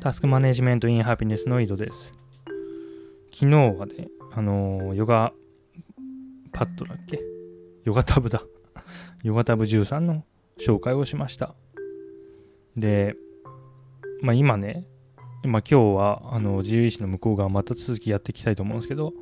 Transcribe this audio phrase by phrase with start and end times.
[0.00, 2.14] タスクマネジメントインハピネスの井戸です。
[3.34, 5.34] 昨日はね、あのー、ヨガ
[6.52, 7.20] パッドだっけ？
[7.84, 8.42] ヨガタブだ。
[9.22, 10.24] ヨガタブ13の
[10.58, 11.54] 紹介をしました。
[12.78, 13.14] で、
[14.22, 14.86] まあ今ね、
[15.44, 19.12] 今今日はあの自由意志の向こう側また続きやっていきたいと思うんですけど、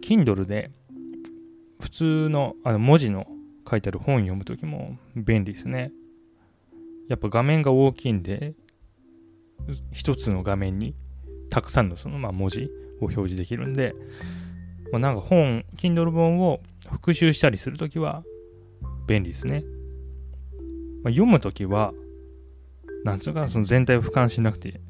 [0.00, 0.70] Kindle で
[1.80, 3.26] 普通のあの文字の
[3.68, 5.90] 書いてある本読むときも便利ですね。
[7.08, 8.54] やっぱ画面が大きいんで、
[9.92, 10.94] 一つの画面に
[11.50, 13.94] たくさんのそのま文字を表示できるんで、
[14.92, 18.24] まあ、なんか本、Kindle 本を復習したりするときは
[19.06, 19.64] 便利ですね。
[21.02, 21.92] まあ、読むときは、
[23.04, 24.80] なんつうか、その全体を俯瞰しなくて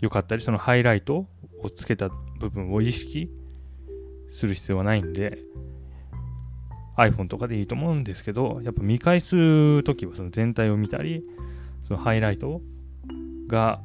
[0.00, 1.26] よかったり、そのハイライト
[1.62, 3.30] をつけた部分を意識
[4.30, 5.38] する必要はないんで、
[6.96, 11.24] iPhone とかでいいと思うんですけど、やっぱ見返すときはその全体を見たり、
[11.84, 12.60] そのハイライト
[13.52, 13.80] が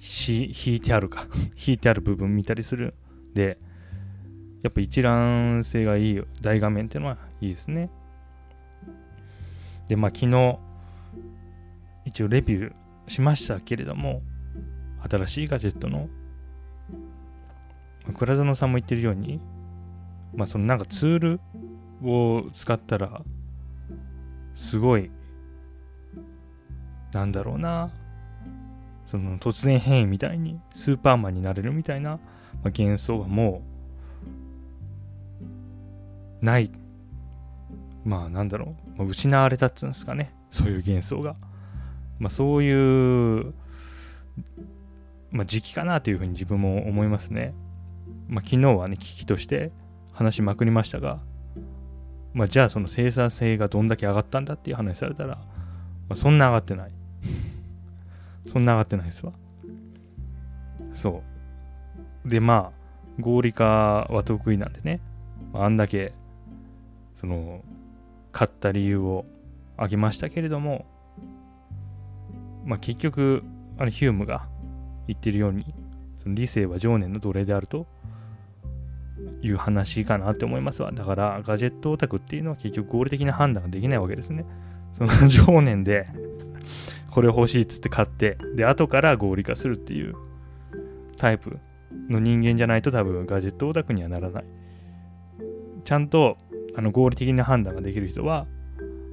[0.00, 1.26] 引いてあるか。
[1.66, 2.94] 引いてある部分見たりする。
[3.34, 3.58] で
[4.62, 7.90] やっぱ一覧性がいい大画面っていうのはいいですね。
[9.88, 10.58] でまあ昨日
[12.06, 14.22] 一応レビューしましたけれども
[15.02, 16.08] 新しいガジェットの
[18.14, 19.40] 倉園さんも言ってるように
[20.34, 21.40] まあそのなんかツール
[22.02, 23.20] を使ったら
[24.54, 25.10] すごい
[27.14, 27.90] なんだろうな。
[29.06, 32.18] その突然変異みたいにスーパーマンになれるみたいな、まあ、
[32.76, 33.62] 幻想はも
[36.42, 36.70] うない。
[38.04, 40.34] まあなんだろう、まあ、失われたっつうんですかね。
[40.50, 41.34] そういう幻想が。
[42.18, 43.54] まあそういう
[45.30, 47.54] まあ時期かなというふうに自分も思いますね。
[48.28, 49.72] まあ昨日はね危機として
[50.12, 51.20] 話しまくりましたが
[52.34, 55.44] まあじゃあその生産性がどんだけ上がったんだっていう話されたら、ま
[56.10, 56.92] あ、そんな上がってない。
[58.46, 59.32] そんな上がってないですわ。
[60.92, 61.22] そ
[62.24, 62.28] う。
[62.28, 62.84] で、まあ、
[63.20, 65.00] 合理化は得意なんでね、
[65.52, 66.14] あんだけ、
[67.14, 67.62] その、
[68.32, 69.24] 買った理由を
[69.76, 70.86] 挙げましたけれども、
[72.64, 73.44] まあ結局、
[73.78, 74.48] あのヒュームが
[75.06, 75.74] 言ってるように、
[76.22, 77.86] その理性は情念の奴隷であると
[79.42, 80.90] いう話かなって思いますわ。
[80.92, 84.44] だから、ガジェットオタクっていうのは結局合理的な判断ができないわけですね。
[84.96, 86.08] その情念で
[87.14, 90.16] これ欲しいっつって買ってで後から合理化するっていう
[91.16, 91.60] タイプ
[92.10, 94.44] の人間じゃないと多分ガジェットオタクにはならない
[95.84, 96.36] ちゃんと
[96.74, 98.48] あの合理的な判断ができる人は、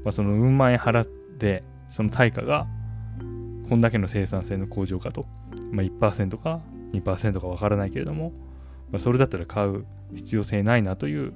[0.03, 2.65] まあ、そのうん万円払ってその対価が
[3.69, 5.27] こんだけの生産性の向上かと、
[5.71, 6.59] まあ、1%か
[6.93, 8.31] 2%かわからないけれども、
[8.89, 9.85] まあ、それだったら買う
[10.15, 11.33] 必要性ないなという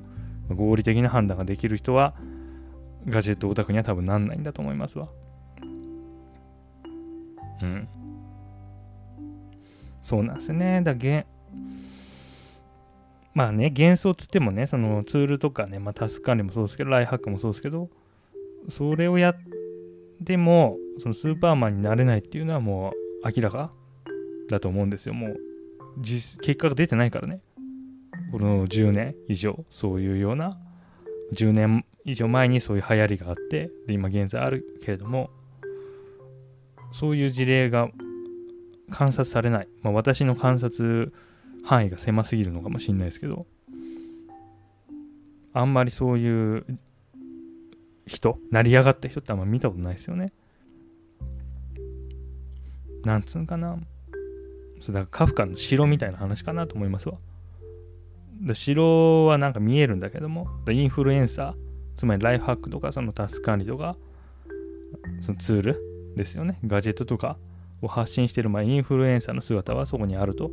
[0.50, 2.16] 合理的な判断ができる人は
[3.08, 5.10] ガジェットオタクには多分なんないんだと思いますわ。
[7.62, 7.88] うん。
[10.02, 10.82] そうなんですね。
[10.84, 11.26] だげ
[13.34, 17.90] まあね、幻想つってもね、そのツールとかね、まあタスク管理もそうですけど、ライハックもそうですけど、
[18.70, 19.36] それをやっ
[20.24, 23.74] ても、そのスーパーマンになれないっていうのはもう明らか
[24.50, 25.14] だと思うんですよ。
[25.14, 25.38] もう
[26.00, 27.42] 実、結果が出てないからね。
[28.32, 30.58] この10年以上、そういうような、
[31.34, 35.30] 10年以上前にそういう流行りがあって、で、今現在あるけれども、
[36.92, 37.90] そういう事例が
[38.90, 41.14] 観察されない、まあ、私の観察
[41.64, 43.46] 範囲が狭すぎるのかもしれないですけど。
[45.56, 46.66] あんまりそういう
[48.06, 50.34] 人成り上がった人ってあんま見たことないですよね。
[53.06, 53.78] なんつうんかな。
[54.82, 57.16] そうだからカフカの城みたいな話かなと思いますわ。
[58.54, 61.56] 城はなんか見えるんだけどもインフルエンサー
[61.96, 63.96] つまりライフハックとかそのタスク管理とか
[65.22, 66.60] そのツールですよね。
[66.66, 67.38] ガジェットとか
[67.82, 70.52] を発信してる、まあ、インフルエンサーの姿はそこにあると。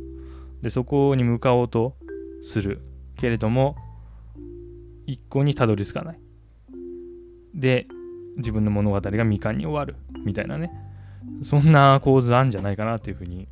[0.61, 1.95] で、そこに向かおうと
[2.41, 2.81] する
[3.17, 3.75] けれども、
[5.05, 6.19] 一向にたどり着かない。
[7.53, 7.87] で、
[8.37, 9.95] 自分の物語が未完に終わる。
[10.25, 10.71] みたいなね。
[11.41, 13.47] そんな構図あるんじゃないかなっていうふうに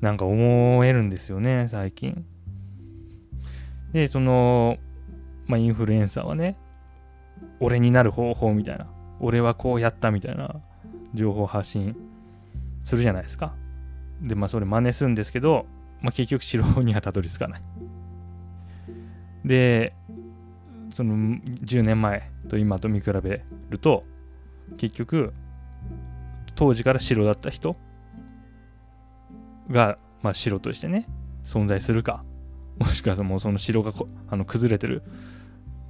[0.00, 2.24] なんか思えるんですよね、最近。
[3.92, 4.76] で、その、
[5.46, 6.58] まあ、インフルエンサーはね、
[7.60, 8.86] 俺になる方法みたいな。
[9.20, 10.56] 俺はこうやったみたいな
[11.14, 11.96] 情報発信
[12.82, 13.54] するじゃないですか。
[14.20, 15.66] で、まあそれ真似するんですけど、
[16.00, 17.62] まあ結局城にはたどり着かない。
[19.44, 19.94] で、
[20.90, 24.04] その10年前と今と見比べると、
[24.76, 25.32] 結局、
[26.54, 27.76] 当時から城だった人
[29.70, 31.08] が、まあ城としてね、
[31.44, 32.24] 存在するか、
[32.78, 33.92] もしくはもうその城が
[34.28, 35.02] あの崩れてる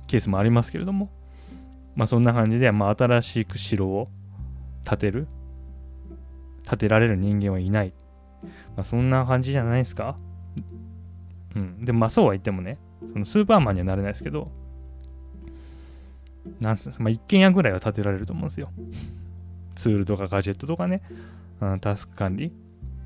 [0.06, 1.11] ケースもありますけれども、
[1.94, 4.09] まあそんな感じで、まあ新しく城を
[4.85, 5.27] 立てる？
[6.65, 7.93] 立てられる人間はいない。
[8.77, 10.17] まあ、そんな感じじゃないですか？
[11.57, 11.85] うん。
[11.85, 12.79] でもまあそうは言ってもね、
[13.13, 14.51] そのスーパーマンにはなれないですけど、
[16.61, 18.71] なんつうんですか、まあ一軒家ぐらいは建てられると思うんですよ。
[19.75, 21.03] ツールとかガジェットとかね、
[21.61, 22.53] うん、タスク管理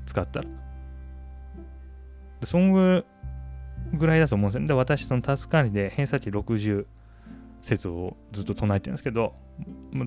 [0.05, 0.47] 使ったら。
[2.43, 3.03] そんぐ
[3.99, 4.67] らいだと思うんですよね。
[4.67, 6.85] で、私、そのタスク管理で偏差値60
[7.61, 9.33] 説をずっと唱えてるんですけど、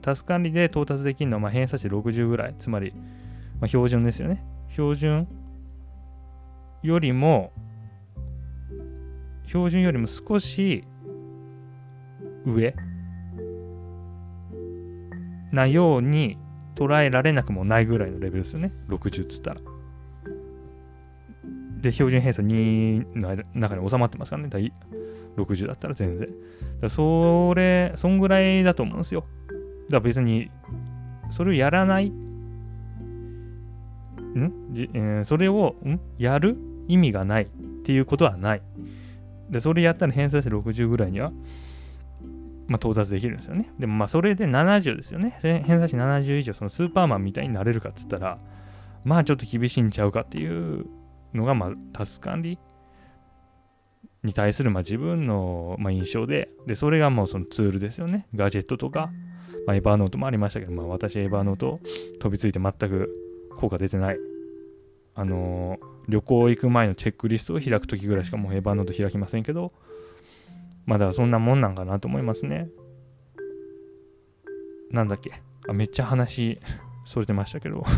[0.01, 2.95] タスク管理で到達できるのはま偏差値60ぐらい、つまり、
[3.61, 4.45] ま、標準ですよね。
[4.71, 5.29] 標準
[6.83, 7.53] よりも、
[9.47, 10.85] 標準よりも少し
[12.47, 12.75] 上
[15.53, 16.39] なように
[16.75, 18.73] 捉えられなくもないぐらいのレベルですよね。
[18.89, 19.61] 60っつったら。
[21.83, 24.49] で、標準偏差2の中に収まってますからね。
[25.37, 26.29] 60だったら全然。
[26.81, 29.25] だそれ、そんぐらいだと思うんですよ。
[29.89, 30.51] だから別に、
[31.31, 32.15] それをやらない、ん？
[34.73, 36.01] じ、えー、それをん？
[36.19, 36.57] やる
[36.89, 37.47] 意味がないっ
[37.85, 38.63] ていうことはない。
[39.51, 41.33] で、それやったら偏差値60ぐらいには、
[42.69, 43.71] まあ、到達できるんですよね。
[43.79, 45.37] でもまあそれで70ですよね。
[45.41, 48.39] 偏差値70以上、そのスーパーマンみたいになれるかっつったら、
[49.05, 50.87] まあちょっと厳しいんちゃうかっていう
[51.35, 52.59] のが、まあタスク管理
[54.25, 58.27] に対するまあ自分のまあ印象で、で、それがもうそのツールですよね。
[58.35, 59.11] ガジェットとか、
[59.67, 61.81] まあ、エバーノートもありましたけど、まあ私エバーノート
[62.21, 63.11] 飛びついて全く
[63.57, 64.19] 効果出てない。
[65.15, 65.79] あのー、
[66.09, 69.73] 旅行行く前のチェックリストを開くときぐらいしかもうエバーノート開きませんけど、
[70.87, 72.69] まあだそんなもんなんかなと思いますね。
[74.91, 75.33] なんだっけ
[75.69, 76.59] あ、めっちゃ話、
[77.05, 77.85] それてましたけど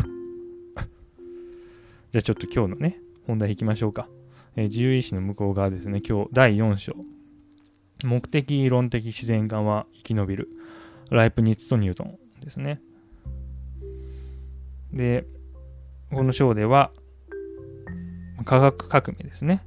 [2.11, 4.07] じゃあちょっと今日のね、本題いきましょうか。
[4.55, 6.93] えー、自由意志の向こう側ですね、今日第4章。
[8.03, 10.49] 目的論的自然観は生き延びる。
[11.11, 12.81] ライプニッツとニュートンですね。
[14.91, 15.25] で、
[16.11, 16.91] この章では、
[18.45, 19.63] 科学革命ですね。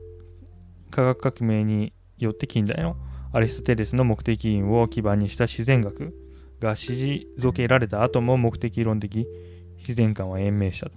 [0.90, 2.96] 科学革命によって近代の
[3.32, 6.14] アリストテレスの目的因を基盤にした自然学
[6.60, 9.26] が退けられた後も目的論的
[9.78, 10.92] 自然観は延命したと。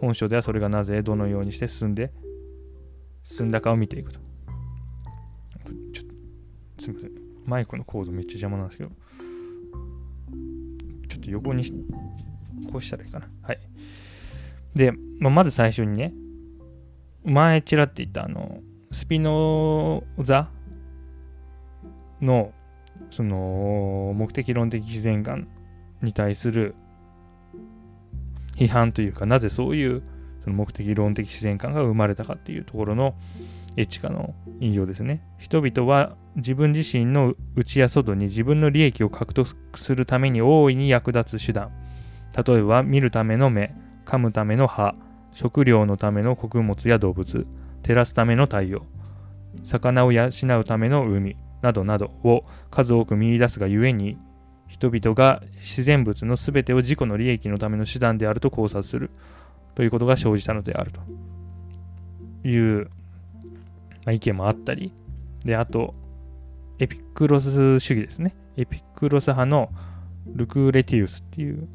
[0.00, 2.12] 本書ではそれがなぜどのようにして進んで
[3.28, 4.20] 進んだかを見ていくと。
[5.92, 6.02] ちょ
[6.78, 7.10] すみません。
[7.44, 8.90] マイクのコードめっちゃ邪魔なんですけど。
[11.08, 11.62] ちょっと横に
[12.72, 13.28] こうしたらいいかな。
[13.42, 13.60] はい。
[14.74, 16.14] で、まあ、まず最初にね、
[17.22, 18.60] 前ちらって言ったあの、
[18.92, 20.48] スピノザ
[22.22, 22.52] の
[23.10, 25.48] その目的論的自然観
[26.00, 26.74] に対する
[28.56, 30.02] 批判というかなぜそういう
[30.48, 33.14] その目的論的自然観が生まれたかっていうところの
[33.76, 35.22] エチカの引用ですね。
[35.36, 41.70] 人々は自分自身の内や外に自分の利益を獲得するために大いに役立つ手段。
[42.34, 43.74] 例えば見るための目
[44.06, 44.94] 噛むための歯
[45.32, 47.46] 食料のための穀物や動物
[47.82, 48.86] 照らすための太陽
[49.64, 54.18] 魚を養うための海などなどを数多く見出すがゆえに
[54.66, 59.10] 人々が自然物の全てを自己の利益のための手段であると考察する。
[59.78, 61.00] ということが生じたのであると。
[62.42, 62.90] いう、
[64.04, 64.92] まあ、意見もあったり。
[65.44, 65.94] であと
[66.80, 68.34] エピクロス主義ですね。
[68.56, 69.70] エピクロス派の
[70.26, 71.68] ルクレティウスっていう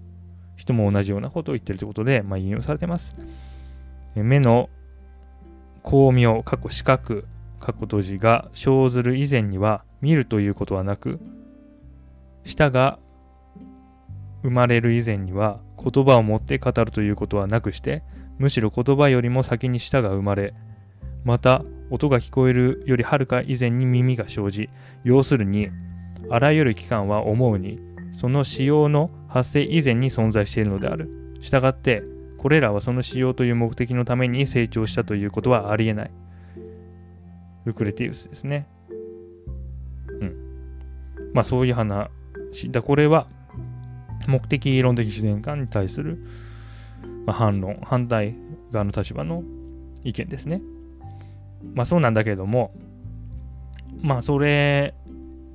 [0.58, 3.16] 人も同じようなことを言ってるということで、まあ、引用されてます。
[4.16, 4.70] 目の
[5.86, 7.26] 光明、過去視覚
[7.62, 11.22] 過去閉じが生ずる以前には見るということはなく
[12.44, 13.00] 舌が
[14.42, 18.04] 生まれる以前には言葉を持って語るということはなくして
[18.38, 20.54] むしろ言葉よりも先に舌が生まれ
[21.24, 24.70] また音が聞こえるよりはるか以前に耳が生じ
[25.04, 25.70] 要するに
[26.30, 27.80] あらゆる器官は思うに
[28.20, 31.10] その使用の発生以前に存在しているのである
[31.42, 32.04] したがって
[32.38, 36.12] これらはその使用という目的のために成長したということはありえない
[37.66, 38.68] ルクレティウスですね。
[40.20, 40.36] うん。
[41.34, 42.10] まあそういう話。
[42.70, 43.28] だこれは
[44.28, 46.24] 目的論的自然観に対する、
[47.26, 48.36] まあ、反論、反対
[48.72, 49.44] 側の立場の
[50.04, 50.62] 意見ですね。
[51.74, 52.74] まあそうなんだけれども、
[54.02, 54.94] まあそれ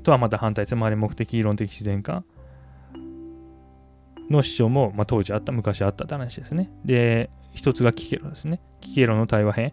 [0.02, 2.24] とはまた反対、つまり目的論的自然観
[4.30, 6.70] の主張も、まあ、当時あった、昔あったって話ですね。
[6.84, 8.60] で、一つがキケロですね。
[8.80, 9.72] キケロの対話編。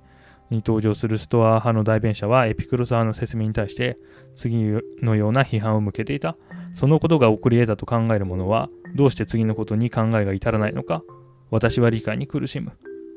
[0.49, 3.97] に登場するストア派の代弁者はエピクロス派の説明に対して
[4.35, 4.55] 次
[5.01, 6.35] のような批判を向けていた。
[6.75, 11.03] そのことが起こり得たと考える者はどうして次のことに考えが至らないのか
[11.51, 12.71] 私は理解に苦しむ。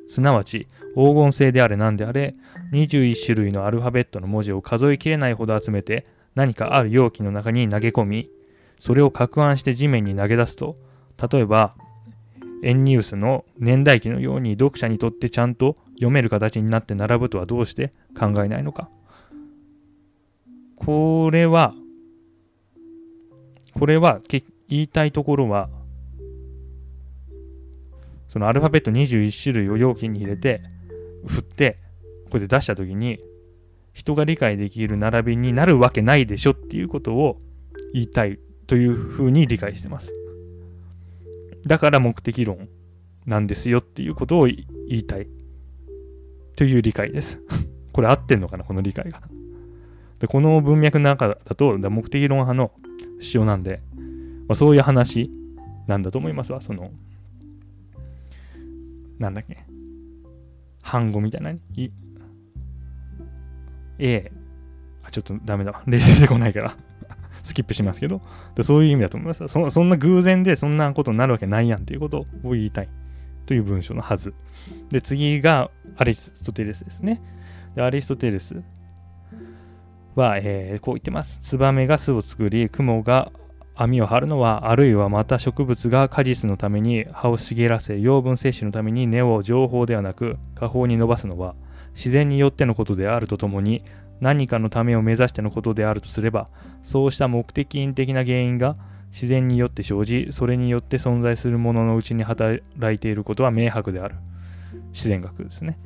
[0.09, 2.35] すなわち黄金星であれ何であれ
[2.73, 8.31] 21種類のアルファベットの文字を数えきれないほど集めて何かある容器の中に投げ込み
[8.79, 10.77] それを攪拌して地面に投げ出すと
[11.31, 11.75] 例えば
[12.63, 18.89] エンニウスの年代記のように読者にとってちゃんと読める形になって並ぶとはどうして考えないのか。
[20.77, 21.75] これは、
[23.79, 25.71] これは結言いたいところは、
[28.29, 30.63] そのアルファベット21種類を容器に入れて、
[31.27, 31.79] 振って、
[32.31, 33.21] これで出したときに、
[33.93, 37.41] 人が理解できる並びになるわけないでしょっていうことを
[37.93, 40.13] 言いたいというふうに理解してます。
[41.67, 42.69] だから目的論
[43.27, 45.29] なんですよっていうことを言いたい
[46.55, 47.41] という理解です。
[47.93, 49.23] これ合ってんのかなこの理解が。
[50.19, 52.73] で、この文脈の中だと、目的論派の
[53.21, 53.83] 主張なんで、
[54.49, 55.31] まあ、そういう話
[55.87, 56.61] なんだと思いますわ。
[56.61, 56.91] その、
[59.19, 59.65] なんだっけ。
[60.83, 61.51] 反語みたいな。
[61.51, 61.91] い
[63.99, 64.33] A、
[65.03, 65.83] あ、ちょっとダメだ。
[65.87, 66.77] 例出てこないから
[67.43, 68.23] スキップしますけど、
[68.55, 69.71] でそういう意味だと思いますそ。
[69.71, 72.89] そんな偶然でそんなことになるわけないやんっていうことを言いたい
[73.47, 74.35] という文章のはず。
[74.91, 77.21] で、次がアリストテレスですね。
[77.75, 78.63] でアリストテレス
[80.15, 81.39] は、えー、こう言ってます。
[81.41, 83.33] ツバメが巣を作り、雲が
[83.81, 91.55] 網を張るのは、あるいはまた植物が果実のために葉を茂らせ、養分摂取のために根を情報ではなく、下方に伸ばすのは、
[91.95, 93.85] 自然によってのことであるとともに、
[94.21, 96.49] 何かのためを目指してのことであるとすれば、
[96.83, 98.75] そうした目的因的な原因が
[99.13, 102.61] 自然によって生じ、それによって存在するもののうちに働
[102.93, 104.17] いていることは明白である。
[104.93, 105.79] 自然学ですね。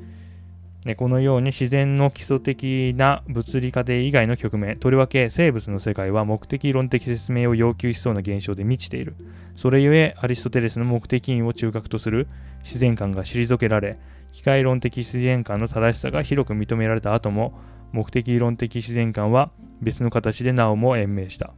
[0.96, 9.14] このように自然の基礎的な物理過程以外の局面、とりわけ生物の世界は目的論的説明を要求しそうな現象で満ちている。
[9.54, 12.26] それゆえ、アリストテレスの目的因を中核とする
[12.64, 13.96] 自然観が退けられ、
[14.32, 17.52] 機械論的自然観の正しさが広く認められた後も、
[17.92, 21.54] 目的論的自然観は別の形でなおも延命した。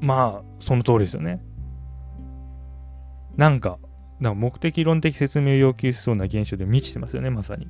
[0.00, 1.42] まあ、その通りですよね。
[3.36, 3.78] なんか、
[4.20, 7.68] なんか目的論的説明を要求しそうな現象で満ちてますよね、まさに。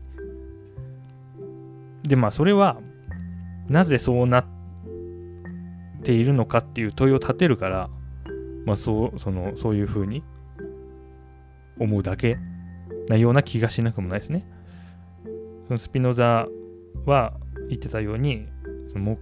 [2.05, 2.79] で、まあ、それは、
[3.69, 4.47] なぜそうなっ
[6.03, 7.91] ているのかっていう問いを立てるから、
[8.65, 10.23] まあ、そう、その、そういうふうに
[11.79, 12.39] 思うだけ
[13.09, 14.47] なような気がしなくもないですね。
[15.67, 16.47] そのスピノザ
[17.07, 17.35] は
[17.69, 18.49] 言ってたように、
[18.93, 19.19] その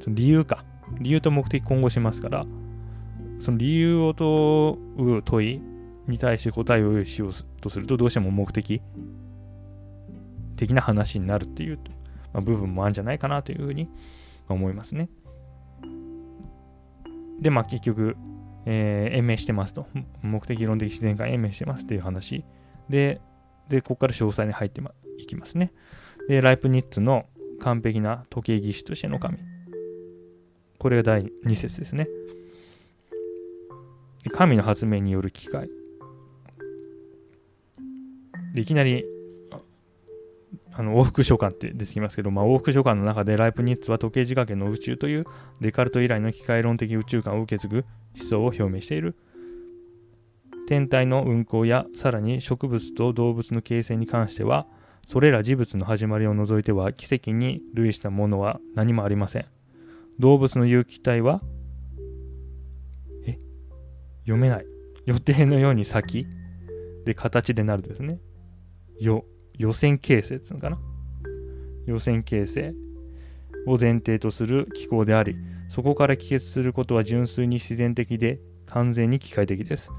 [0.00, 0.64] その理由か。
[1.00, 2.46] 理由と目的混合しますから、
[3.38, 4.78] その理由を問
[5.18, 5.60] う問い
[6.08, 8.82] に対して答えを用意しようとするとどうしても目的
[10.56, 11.78] 的な話になるっていう、
[12.32, 13.88] まあ、部分もあるんじゃないかなというふうに
[14.48, 15.08] 思いますね。
[17.40, 18.16] で、まあ結局、
[18.64, 19.86] えー、延命してますと。
[20.22, 22.44] 目的論的自然観延命してますっていう話。
[22.88, 23.20] で、
[23.68, 24.80] で、ここから詳細に入って
[25.18, 25.72] い、きますね。
[26.28, 27.26] で、ライプニッツの
[27.60, 29.38] 完璧な時計技師としての神。
[30.78, 32.08] これが第2節ですね。
[34.32, 35.68] 神の発明による機械。
[38.52, 39.04] でいきなり
[40.74, 45.24] あの往復書簡って出てきますけど、まあ、往復書簡の中でライプニッツは時計仕掛けの宇宙という
[45.60, 47.84] デカルト以来の機械論的宇宙観を受け継ぐ
[48.18, 49.16] 思想を表明している。
[50.68, 54.66] 天体の運行やさらに植物と動物の形成に関しては
[55.06, 59.46] それら事物の始まりを除いては奇跡に類したものは何もありません。
[60.18, 61.42] 動物の有機体は
[63.26, 63.38] え？
[64.20, 64.66] 読めない。
[65.04, 66.26] 予定のように先？
[67.04, 68.20] で形でなるですね。
[69.00, 70.78] 予選形成っていうのかな？
[71.86, 72.74] 予選形成
[73.66, 75.36] を前提とする機構であり、
[75.68, 79.90] そこから帰結することは純粋に自然的で完全に機械的です。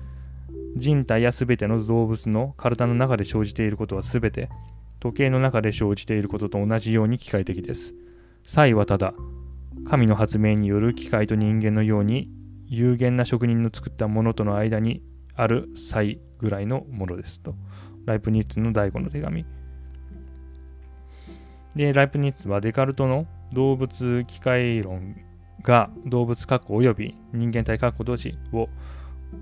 [0.75, 4.49] 人体やすべての動物の体の中で生じていることはすべて
[4.99, 7.93] 時計の中で生じていることと同じように機械的です。
[8.45, 9.13] 才はただ、
[9.85, 12.29] 神の発明による機械と人間のように
[12.67, 15.03] 有限な職人の作ったものとの間に
[15.35, 17.55] ある才ぐらいのものですと。
[18.05, 19.45] ライプニッツの第5の手紙。
[21.75, 25.15] で、ライプニッツはデカルトの動物機械論
[25.61, 28.69] が動物括弧及び人間体括弧同士を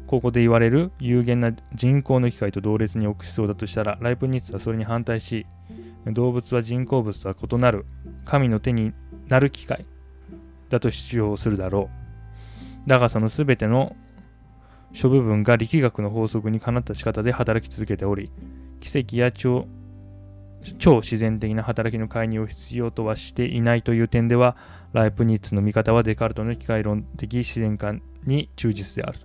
[0.07, 5.45] ここで言われる有限な人工の機械と同列に置くしそうだとしたら、ライプニッツはそれに反対し、
[6.05, 7.85] 動物は人工物とは異なる
[8.25, 8.93] 神の手に
[9.27, 9.85] なる機械
[10.69, 11.89] だと主張するだろ
[12.85, 12.89] う。
[12.89, 13.95] だがその全ての
[14.93, 18.31] 諸部分が力学の法則にかなった仕方で働き続けており、
[18.79, 19.67] 奇跡や超
[20.77, 24.55] 超自然的な働きの介入を必要とはしていないという点では、
[24.93, 29.19] ライプニッツの見方はデカルトの機械論的自然観に忠実である。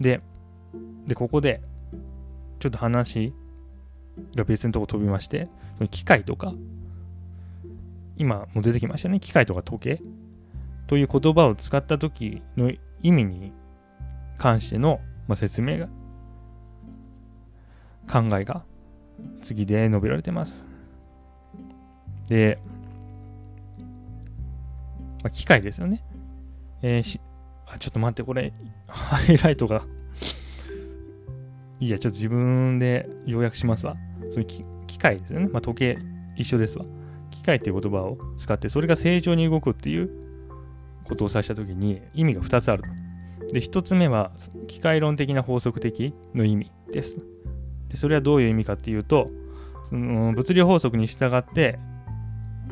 [0.00, 0.20] で、
[1.06, 1.62] で、ここで、
[2.58, 3.32] ちょっと話
[4.34, 6.52] が別のとこ飛びまして、その機械とか、
[8.16, 9.20] 今も出てきましたね。
[9.20, 10.02] 機械とか時計
[10.92, 12.70] という言葉を使った時の
[13.00, 13.54] 意味に
[14.36, 15.00] 関しての、
[15.34, 15.88] 説明が
[18.06, 18.66] 考えが
[19.40, 20.66] 次で述べられてます。
[22.28, 22.58] で、
[25.22, 26.04] まあ、機械ですよね。
[26.82, 27.22] えー、し
[27.64, 28.52] あ、ちょっと待って、これ、
[28.86, 29.86] ハイライトが
[31.80, 33.96] いいや、ちょっと自分で要約しますわ。
[34.28, 35.48] その機械ですよね。
[35.50, 35.98] まあ、時計
[36.36, 36.84] 一緒ですわ。
[37.30, 40.31] 機械っていう言葉を使って、それが正常に動くっていう
[41.04, 43.52] ことを指したときに意味が2つあると。
[43.52, 44.32] で、1つ目は
[44.66, 47.16] 機械論的な法則的の意味です。
[47.88, 49.30] でそれはどういう意味かっていうと、
[49.88, 51.78] その物理法則に従って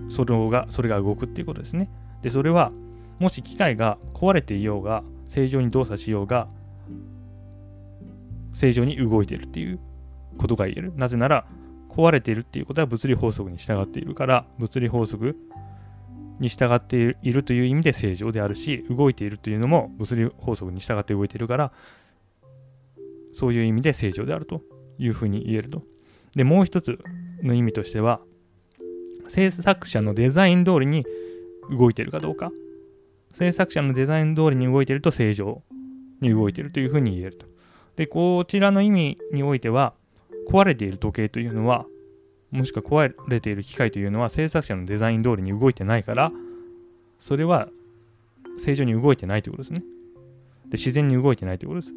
[0.08, 1.90] それがそれが動くっていうことですね。
[2.22, 2.72] で、それは
[3.18, 6.48] もし機械が壊れていようが正常に動作しようが
[8.52, 9.78] 正常に動いているっていう
[10.38, 10.92] ことが言える。
[10.96, 11.46] なぜなら
[11.90, 15.36] 壊れているっていうことは物理法則に従っているから物理法則
[16.40, 21.72] に従っているという意味で正常であるし動いているというのも物理法則に従って動いているから
[23.32, 24.62] そういう意味で正常であると
[24.98, 25.82] いうふうに言えると。
[26.34, 26.98] でもう一つ
[27.42, 28.20] の意味としては
[29.28, 31.04] 制作者のデザイン通りに
[31.70, 32.50] 動いているかどうか
[33.32, 35.62] 制作者のデザイン通りに動いていると正常
[36.20, 37.46] に動いているというふうに言えると。
[37.96, 39.94] でこちらの意味においては
[40.48, 41.86] 壊れている時計というのは
[42.50, 46.32] もしくは壊れている機械というのは制作者のデザイン通りに動いてないから
[47.18, 47.68] それは
[48.58, 49.80] 正常に動いてないということですね。
[50.66, 51.92] で自然に動いてないということです。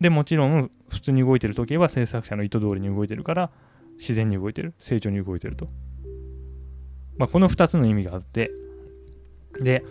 [0.00, 3.50] でもちろん普通に動いてる時計は制作者の意図通りに動いてるから
[3.98, 5.68] 自然に動いてる正常に動いてると。
[7.16, 8.50] まあ、この2つの意味があって
[9.60, 9.84] で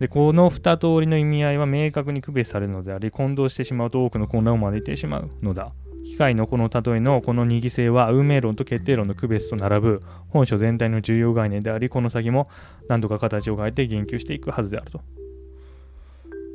[0.00, 5.72] でこの2通りの意味合いは明確に区別されるのであり混同してしまうと多くの混乱を招いてしまうのだ。
[6.04, 12.48] 機械のこの例えのこの二義性は運命論と決定論の区別と並ぶ本書全体の重要概念でありこの先も
[12.88, 15.00] 何度か形を変えて言及していくはずであると、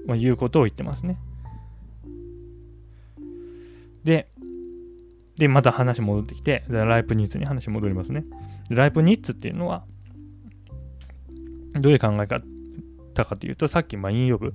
[0.06, 1.19] まあ、いうことを言ってますね。
[4.03, 4.27] で、
[5.38, 8.25] で、また話戻ってきて、ライプニッツに話戻りますね。
[8.69, 9.86] ライプニッツっていうのは、
[11.73, 14.53] どういう考え方かというと、さっき、まあ、引用部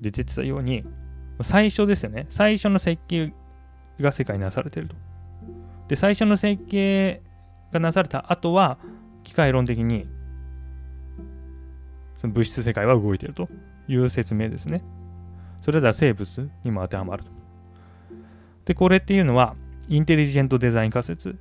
[0.00, 0.84] で出てたように、
[1.42, 2.26] 最初ですよね。
[2.30, 3.34] 最初の設計
[4.00, 4.96] が世界になされてると。
[5.88, 7.22] で、最初の設計
[7.72, 8.78] がなされた後は、
[9.22, 10.06] 機械論的に、
[12.18, 13.48] その物質世界は動いていると
[13.88, 14.82] いう説明ですね。
[15.60, 17.30] それでは生物にも当てはまると。
[18.66, 19.56] で、これっていうのは、
[19.88, 21.36] インテリジェントデザイン仮説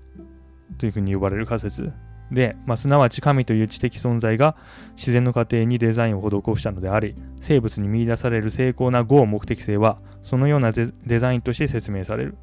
[0.78, 1.94] というふうに呼ばれる仮説
[2.34, 4.56] で、まあ、すなわち神という知的存在が
[4.98, 12.38] 自然の過程にデザインを施したのであり、生物に見出される精巧な合目的性は、そのようなデザインとして説明される。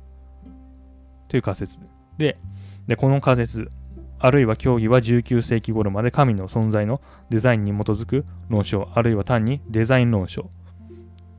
[1.28, 1.80] という仮説
[2.18, 2.38] で、
[2.86, 3.70] でこの仮説、
[4.18, 7.00] あるいは教義は19世紀頃まで神の存在の
[7.30, 10.50] デザインに基づく論証、あるいは単にデザイン論証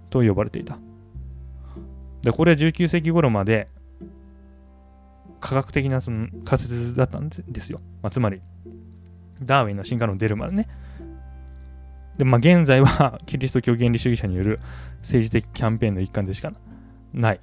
[0.09, 0.77] と呼ばれていた。
[2.21, 3.69] で、これは19世紀頃まで
[5.41, 7.81] 科学的なその仮説だったんですよ。
[8.01, 8.41] まあ、つまり、
[9.43, 10.69] ダーウィンの進化論出るまでね。
[12.17, 14.59] で、まあ、現在は キリスト教原理主義者による
[14.99, 16.53] 政治的キャンペーンの一環でしか
[17.13, 17.39] ない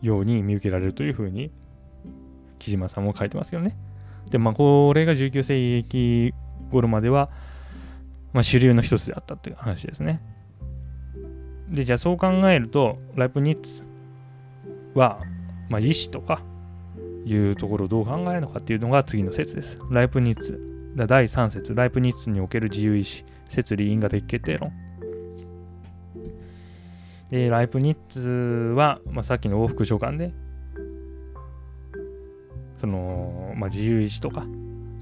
[0.00, 1.50] ように見受けられるというふうに、
[2.58, 3.76] 木島さんも書いてますけどね。
[4.30, 6.32] で、まあ、これが19世紀
[6.70, 7.30] 頃までは、
[8.32, 10.22] まあ、主流の一つであったという話ですね。
[11.68, 13.82] で、じゃあそう考えると、ライプニッツ
[14.94, 15.20] は、
[15.68, 16.42] まあ、意志とか、
[17.28, 19.78] いうところをどう考えるのかっていうのが次の説です。
[19.90, 20.60] ライプニッツ。
[20.96, 24.72] 第3節、ライプニッツにおける自由意志、説理因果的決定論。
[27.30, 30.32] で、ライプニッツは、まあ、さっきの往復書簡で、
[32.78, 34.46] その、まあ、自由意志とか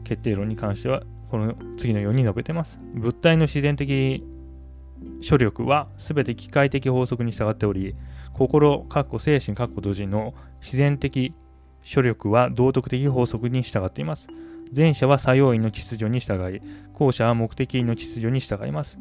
[0.05, 2.81] 決定論に関しては、この次のように述べてます。
[2.95, 4.25] 物体の自然的
[5.29, 7.95] 処力は全て機械的法則に従っており、
[8.33, 11.35] 心、かっこ精神、かっこ同時の自然的
[11.93, 14.29] 処力は道徳的法則に従っています。
[14.75, 16.61] 前者は作用員の秩序に従い、
[16.93, 18.99] 後者は目的員の秩序に従います。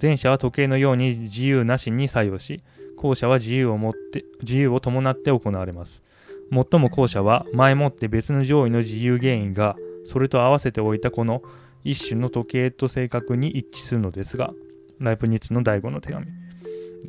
[0.00, 2.62] 前者は時計のように自由なしに作用し、
[2.96, 6.02] 後者は自由を持って自由を伴って行われます。
[6.50, 11.42] もっとも後者は前もって別の上位の自由原因がそれと合わせておいたこの
[11.82, 14.52] 一種の時計と正確に一致するのですが、
[14.98, 16.26] ライプニッツの第5の手紙。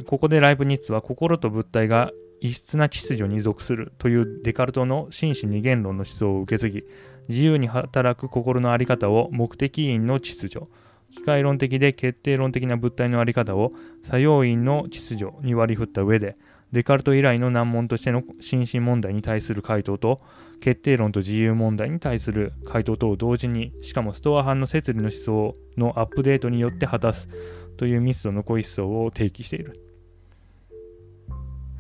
[0.05, 6.83] ここでライプニッツは心と物体が異質な秩序に属するというデカルトの真摯二元論の思想を受け継ぎ、
[7.29, 10.67] 自由に働く心の在り方を目的因の秩序、
[11.11, 13.73] 機械論的で決定論的な物体の在り方を
[14.03, 16.37] 作用因の秩序に割り振った上で、
[16.71, 20.21] デカルト以来の難問としての心身問題に対する回答と、
[20.59, 27.29] 決定論と自由問題に対する回答とを同時にしかもストア派の摂理の思想のアップデートによって果たす
[27.77, 29.86] という密度の濃い思想を提起している。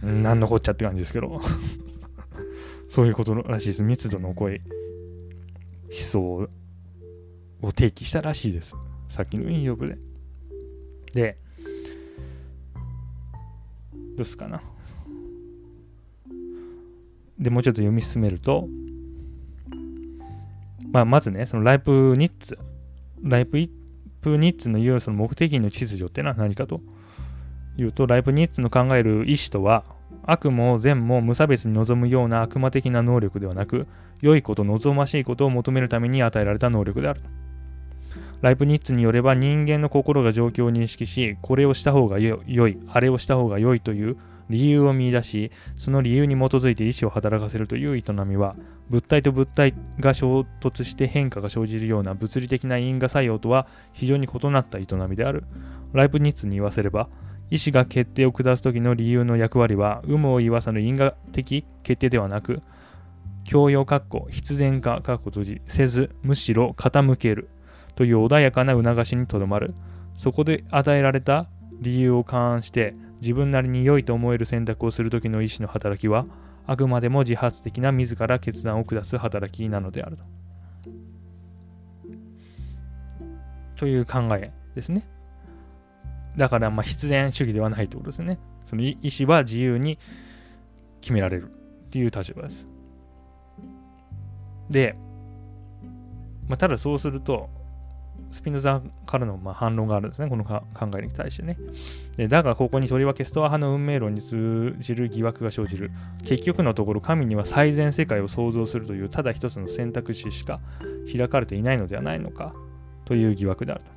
[0.01, 1.41] 何のこっちゃって感じですけど
[2.87, 3.83] そういうことらしいです。
[3.83, 4.61] 密度の濃い
[5.89, 6.21] 思想
[7.61, 8.75] を提起したらしいです。
[9.09, 9.97] さっきの引用部で。
[11.13, 11.37] で、
[14.15, 14.61] どうすかな。
[17.39, 18.67] で、もうちょっと読み進めると、
[20.91, 22.57] まあ、まずね、そのライプニッツ、
[23.21, 23.69] ライプニ
[24.25, 26.81] ッツの言うその目的の秩序ってのは何かと
[27.77, 29.83] いうと、ライプニッツの考える意志とは、
[30.23, 33.87] 悪も善も無差別に望むような悪魔的な能力ではなく、
[34.21, 37.21] 良いこと望ましいことを求めるために与えられた能力である。
[38.41, 44.17] ライプニッツによれば人間の心が状況を認識し、これをした方が良い、あれをした方が良いという
[44.49, 48.55] 理由を見出し、その理由に基づいて意思を働かせるという営みは、
[48.89, 55.43] 物体と物体が衝突して変化が生じるような物理的な因果作用とは非常に異なった営みである。
[55.93, 57.09] ライプニッツに言わせれば、
[57.49, 62.61] 意思が決定を下す時の理由の役割は、有無を言わさぬ因果的決定ではなく、
[63.45, 67.47] 教養括弧必然化括弧閉じせず、むしろ傾ける
[67.95, 69.73] という穏やかな促しにとどまる。
[70.15, 71.47] そこで与えられた
[71.79, 76.25] 理由を勘案して、自分なりに良いと思える選択をする時の意思の働きは、
[76.65, 80.23] あくまでも自発的な自ら決断を下す働きなのであると。
[83.77, 85.07] という考えですね。
[86.37, 88.39] だから、ま、必然主義ではないということですね。
[88.63, 89.97] その意思は自由に
[91.01, 92.67] 決められるっていう立場です。
[94.69, 94.95] で、
[96.47, 97.49] まあ、ただそうすると、
[98.29, 100.61] スピノザからのま反論があるんですね、この考
[100.99, 101.57] えに対してね。
[102.17, 105.91] でだが、ここにとりわけストア派の運命論に通じる疑惑が生じる。
[106.25, 110.59] 結局のところ、神には最善世界を創造するというただ一つの選択肢しか
[111.11, 112.53] 開かれていないのではないのか
[113.05, 113.96] という疑惑であると。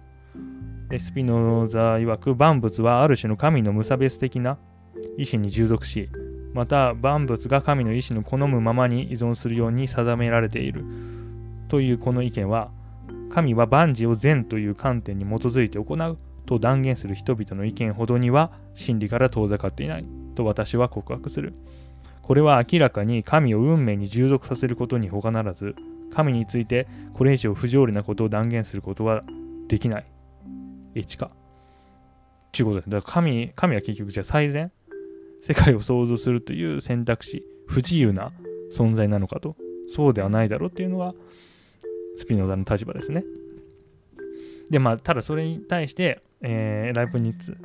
[0.98, 4.59] スピノザ曰く、万物はある種の神の無差別的な
[5.16, 6.09] 意志に従属し、
[6.53, 10.85] また万物が神の意志の好むままに依存するように定められている
[11.68, 12.70] というこの意見は
[13.31, 21.55] 神は万事を善という観点に基づいて行うと断言する人々の意見ほどには真理から遠ざかっていないと私は告白する。
[22.22, 25.74] これは明らかに神を運命に従属させることに他ならず、
[26.12, 29.22] 神についてこれ以上不条理なことを断言することは
[29.68, 30.07] できない。
[30.94, 31.31] 1か。
[32.53, 32.90] ということです。
[32.90, 34.72] だから神神は結局じゃあ最善
[35.42, 38.33] 世界を創造するという選択肢、不自由な
[38.72, 39.57] 存在なのかと。
[39.92, 41.14] そうではないだろうっていうのが
[42.16, 43.24] スピノザの立場ですね。
[44.70, 47.57] で、まあ、ただそれに対して、えー、ライプニッツ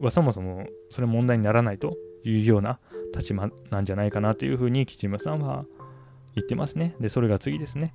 [0.00, 2.78] はそもそもそれ問題にならないというような
[3.14, 5.64] 立場なんじゃないかなというふうに吉村さんは
[6.34, 6.94] 言ってますね。
[7.00, 7.94] で、それが次ですね。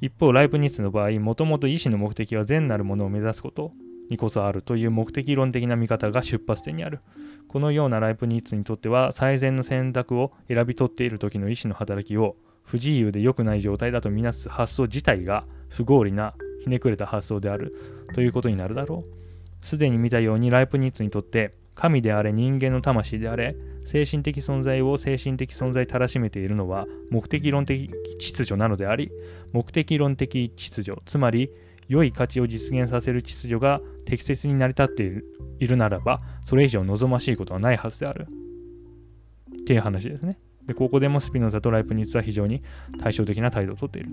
[0.00, 3.72] 一方、ライプニッツの場合、もともと意思の目的は善なるものを目指すこと
[4.10, 7.00] にこそあるという目的論的な見方が出発点にある。
[7.48, 17.74] このようなライプニッツにとっては、最善の選択を選び取っている時の意思の働きを不自由で良くない状態だとみなす発想自体が不合理なひねくれた発想である
[18.14, 19.66] ということになるだろう。
[19.66, 29.10] すでに見たようにライプニッツにとって神であれ人間の魂であれ精神的存在を精神的存在たらしめているのは目的論的秩序なのであり
[29.52, 31.50] 目的論的秩序つまり
[31.88, 35.24] 良い価値を実現させる秩序が適切に成り立って
[35.58, 38.26] いるならばそれ以上望ましいことはないはずである
[39.62, 40.38] っていう話ですね。
[40.66, 42.62] で、ここでもスピノザとライプニッツは非常に
[42.98, 44.10] 対照的な態度をとっている。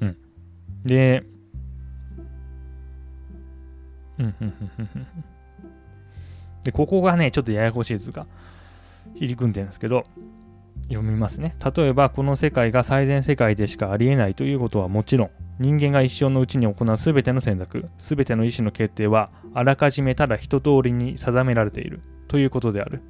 [0.00, 0.16] うん。
[0.84, 1.24] で、
[4.18, 5.06] うん、うん、うん、うん。
[6.64, 8.26] で、ここがね、ちょっとややこしい図が
[9.14, 10.04] 入り組んでるんですけど、
[10.88, 11.54] 読みますね。
[11.76, 23.02] 例えば、この世界が最善世界でしかありえないということはもちろん、人間が一生のうちに行うすべての選択、すべての意思の決定は、あらかじめただ一通りに定められているということである。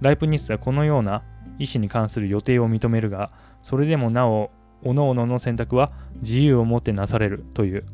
[0.00, 1.22] ライプニッツはこのような
[1.58, 3.30] 意思に関する予定を認めるが、
[3.62, 4.50] それでもなお、
[4.82, 7.84] 各々の選択は自由をもってなされるという。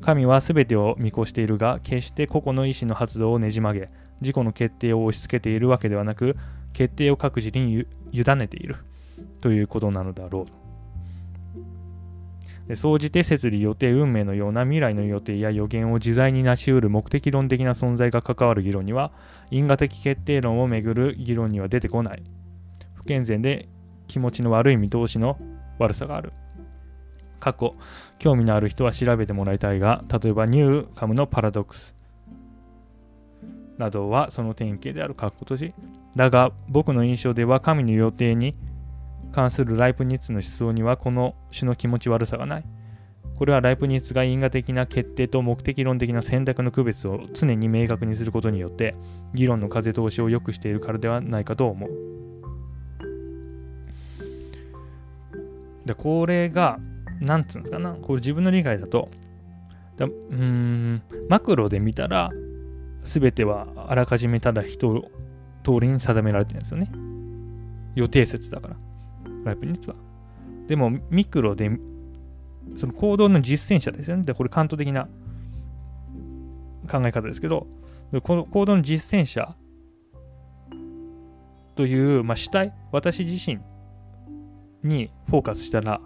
[0.00, 3.88] 神は全てを見越しているが、決して個々の意思の発動をねじ曲げ、
[4.20, 6.36] 自己の決定を押し付けているわけではなく、
[6.72, 8.76] 決定を各自に委ねている。
[9.40, 10.46] ということなのだろ
[12.68, 12.76] う。
[12.76, 19.12] 総じて摂理予定運命のような未来の予定や予言を自在に成し得る目的論的な存在が関わる議論には
[19.50, 22.22] 因果的決定論をめぐる議論には出てこない。
[22.94, 23.68] 不健全で
[24.06, 25.38] 気持ちの悪い見通しの
[25.78, 26.32] 悪さがある。
[27.40, 27.74] 過去
[28.20, 31.94] 興味のある人は調べてもらいたいが例えばニューカムのパラドックス。
[33.76, 35.14] などはその典型である。
[35.14, 35.74] 括弧閉じ
[36.16, 38.54] だが僕の印象では神の予定に
[39.32, 42.64] 関するライプニッツの思想にはこの種の気持ち悪さがない。
[43.36, 48.94] これはライプニッツが因果的な決定と目的論的な選択の区別を常に明確にすることによって
[49.34, 51.90] 議論の風通しを良くしているからではないかと思う。
[55.84, 56.78] で、これが、
[57.20, 59.08] なんつうんですかな、これ自分の理解だと、
[59.96, 62.30] だうん、マクロで見たら、
[63.02, 65.04] 全てはあらかじめただ一
[65.62, 66.90] 通りに定められてるんですよね。
[67.94, 68.76] 予定説だから、
[69.44, 69.96] ライプニッツは。
[70.66, 71.70] でも、ミクロで
[72.76, 74.24] その行動の実践者ですよね。
[74.24, 75.08] で、これ、関東的な
[76.90, 77.66] 考え方ですけど、
[78.22, 79.56] この行動の実践者
[81.74, 83.60] という、まあ、主体、私自身
[84.82, 86.00] にフォーカスしたら、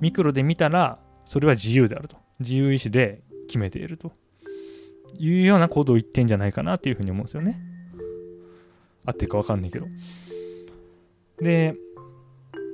[0.00, 2.16] ミクロで見たら、それは自由であると。
[2.40, 4.12] 自由意志で決めていると
[5.18, 7.60] いうような行動を言ってんじゃないかなっていうふうに思うんですよね。
[9.10, 9.86] 合ってるかわかんないけど。
[11.40, 11.74] で、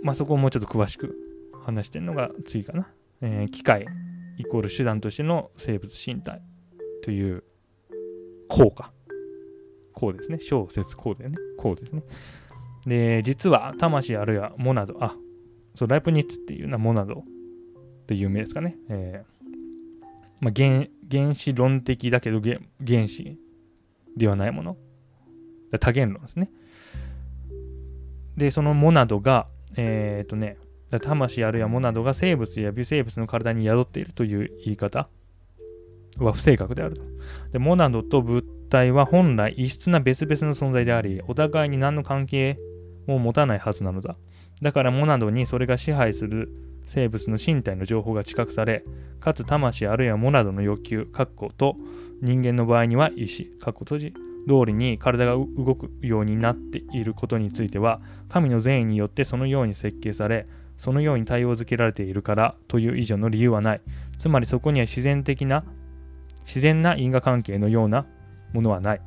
[0.03, 1.16] まあ、そこをもうちょっと詳しく
[1.64, 2.88] 話してるのが次かな。
[3.22, 3.87] えー、機械
[4.38, 6.42] イコール手段としての生物身体
[7.03, 7.44] という
[8.49, 8.92] 項か。
[9.92, 10.38] 項ですね。
[10.40, 11.37] 小説項だよね。
[11.57, 12.03] 項ですね。
[12.87, 15.16] で、実は魂あるいはモナド、あ、
[15.75, 17.25] そう、ライプニッツっていうのはモナド
[18.07, 18.77] で有名ですかね。
[18.88, 20.05] えー、
[20.40, 23.38] まあ、原原子論的だけど原子
[24.16, 24.77] ではないもの。
[25.81, 26.51] 多元論ですね。
[28.37, 30.59] で、そのモナドが、えっ、ー、とね、
[31.03, 35.09] 魂あるいはモナドが生物や微生物の体に宿っているという言い方
[36.19, 37.03] は不正確であると。
[37.53, 42.59] でモナドと物体は本来異質な別々の存在であり、お互いに何の関係
[43.07, 44.17] も持たないはずなのだ。
[44.63, 46.51] だからモナドにそれが支配する
[46.87, 48.85] 生物の身体の情報が知覚され、
[49.21, 51.77] かつ魂あるいはモナドの欲求、括弧と
[52.23, 54.15] 人間の場合には意志、括弧閉じ、
[54.47, 63.81] 通りに体が動くようになっていることについては、神の善意によってそのように設計され、そのように対応づけられているからという以上の理由はない。
[64.19, 65.65] つまりそこには自然的な、
[66.45, 68.07] 自然な因果関係のような
[68.53, 69.01] ものはない。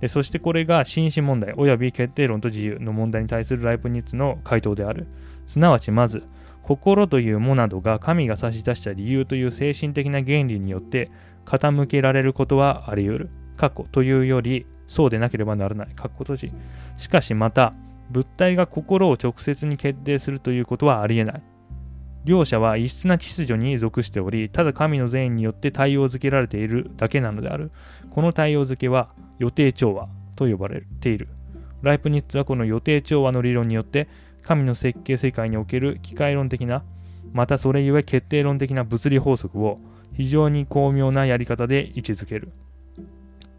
[0.00, 5.06] でそしてこれが心身問題及び決定論と自由の問題に対するライプニッツの回答である。
[5.46, 6.24] すなわちまず、
[6.62, 11.10] 心というもなどが神が差し出した理由という精神的な原理によって
[11.44, 13.30] 傾けられることはあり得る。
[13.56, 15.88] 過去というより、そうでなければならない。
[15.96, 16.52] 過去閉じ。
[16.96, 17.74] しかしまた、
[18.10, 21.42] 物体が心を直接に決定するということはありえない。
[22.24, 27.70] 両者は異質な秩序に属しており、ただ神の善意によって対応づけられているだけなのである。
[28.10, 31.28] この対応づけは予定調和と呼ばれている。
[31.82, 34.08] ライプニッツはこの予定調和の理論によって、
[34.42, 36.82] 神の設計世界における機械論的な、
[37.32, 39.78] またそれゆえ決定論的な物理法則を
[40.14, 42.52] 非常に巧妙なやり方で位置づける。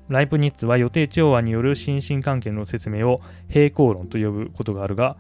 [0.10, 5.18] ライプニッツは予定調和による心身関係の説明を平行論と呼ぶことがあるが、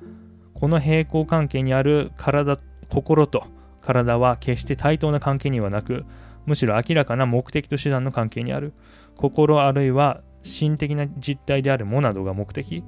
[0.54, 3.45] この平行関係にある体、心と
[3.82, 6.06] 体は決して対等な関係にはなく、
[6.45, 8.74] むしろ明らかな目的と手段の関係にある。
[9.17, 12.84] 心あるいは心的な実体であるモナドが目的、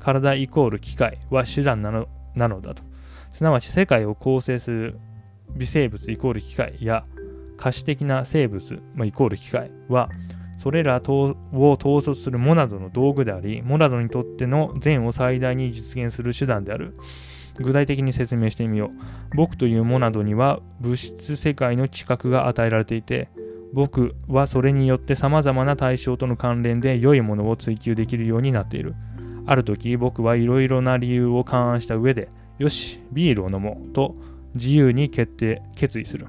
[0.00, 2.82] 体イコール機械は手段なのなのだと。
[3.32, 5.00] すなわち世界を構成する
[5.56, 7.04] 微生物イコール機械や
[7.56, 10.10] 可視的な生物、まあ、イコール機械は
[10.62, 11.34] それらを
[11.72, 16.96] 統率するモナドの道具であり、モナドにとっての善を最大に実現する手段である。
[17.58, 18.92] 具体的に説明してみよ
[19.32, 19.36] う。
[19.36, 23.28] 僕というモナドには物質世界の知覚が与えられていて、
[23.72, 28.94] 僕はそれによって様々な対象との関連で良いものを追求できるようになっている。
[29.46, 34.14] ある時僕はいろいろな理由を勘案した上で、よし、ビールを飲もうと
[34.54, 36.28] 自由に決定、決意する。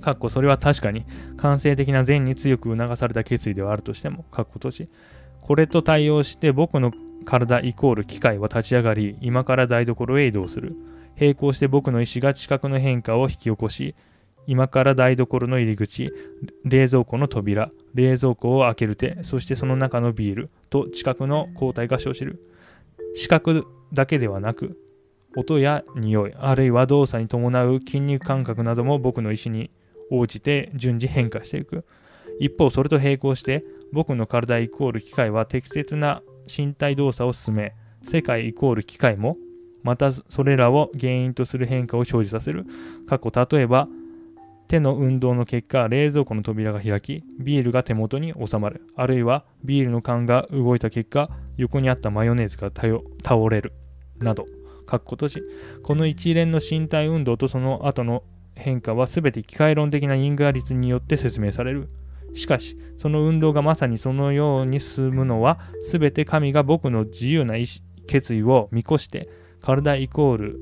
[0.00, 1.04] かっこそれは確かに
[1.36, 4.88] 感性的な善に強く促された決意ではあるとしても、かっこし、
[5.40, 6.92] これと対応して僕の
[7.24, 10.76] 体イコール機械は立ち上がり、今から台所へ移動する。
[11.18, 13.94] 並行して僕の意志が知覚の変化を引き起こし、
[14.46, 16.12] 今から台所の入り口、
[16.64, 22.40] 冷蔵庫の扉、冷蔵庫を開ける手、そしてその中のビールと知覚の交代が生じる。
[23.14, 24.78] 視覚だけではなく、
[25.36, 29.70] 音や匂い、あるいは動作に伴う筋肉感覚なども僕の意思に
[30.10, 31.84] 応じて順次変化していく。
[32.40, 39.36] 一方、それと並行して、僕の体イコール機械は適切な身体動作を進め、世界イコール機械も、
[39.82, 42.66] またそれらを原因とする変化を生じさせる。
[43.06, 43.88] 過去、例えば、
[44.68, 48.82] 手の運動の結果、冷蔵庫の扉が開き、ビールが手元に収まる。
[48.96, 53.72] あるいは、ビールの缶が動いた結果、横にあったマヨネーズが倒れる。
[54.18, 54.46] など。
[54.86, 55.42] かっことじ。
[55.82, 58.22] この一連の身体運動とその後の
[58.56, 61.88] 変化は全て機械論的な因果率によって説明される。
[62.34, 69.28] しかし、その運動がまさにそのように進むのは、すべて神が僕の自由な意志決意を見越して、
[69.60, 70.60] 体イコール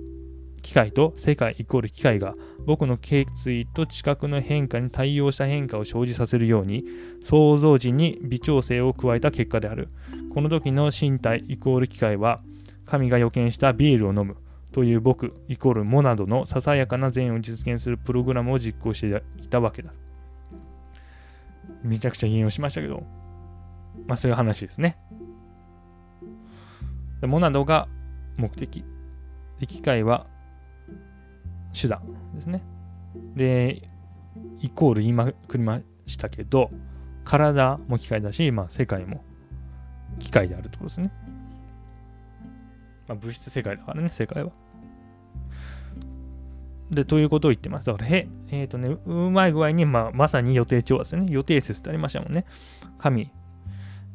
[0.63, 6.85] 機械と世界イコール機械が僕の決意と知覚の変化に対応した変化を生じさせるように
[7.23, 9.91] 創造時に微調整を加えた結果である。
[10.33, 12.41] この時の身体イコール機械は
[12.87, 14.37] 神が予見したビールを飲む
[14.75, 19.93] という僕イコールモナドのささやかな善を実現するプログラムを実行していたわけだ。
[21.85, 23.05] めちゃくちゃ引用しましたけど、
[24.09, 24.99] まあそういう話ですね。
[27.23, 27.87] モナドが
[28.37, 28.85] 目的。
[29.61, 30.27] で機械は
[31.73, 32.03] 手段
[32.35, 32.65] ですね。
[33.37, 33.89] で、
[34.61, 36.73] イコール言いまくりましたけど、
[37.23, 39.23] 体も機械だし、まあ、世界も
[40.19, 41.13] 機械であるってことですね。
[43.07, 44.64] まあ、物質世界だからね、世界は。
[46.91, 47.87] で、ということを言ってます。
[47.87, 51.27] だから、へ、えっ、ー、とね、うまい具合に、まあ、まさに予定調和ですね。
[51.31, 52.45] 予定説ってありましたもんね。
[52.99, 53.31] 神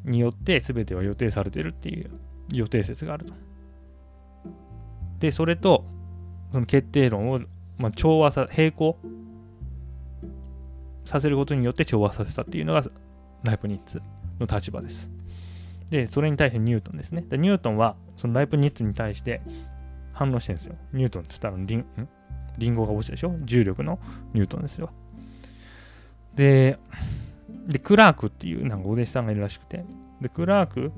[0.06, 2.12] によって全ては予定されてるっていう
[2.52, 3.34] 予定説があると。
[5.20, 5.86] で、それと、
[6.52, 7.40] その決定論を、
[7.78, 8.98] まあ、調和さ、並行
[11.06, 12.84] させることによって調和させたっていうのが
[13.44, 14.02] ライプニッツ
[14.40, 15.10] の立場です。
[15.90, 17.24] で、それに対してニュートンですね。
[17.28, 19.42] でニュートンは、そのライプニッツに対して
[20.14, 20.76] 反応してるんですよ。
[20.94, 21.86] ニュートンって言ったらリン、
[22.60, 23.36] リンゴが落ちたでしょ？
[23.42, 23.98] 重力の
[24.34, 24.92] ニュートンですよ。
[26.36, 26.78] で、
[27.68, 29.84] で、クラークっていうなんかお弟子さんがいるらしくて、
[30.22, 30.92] で、クラーク、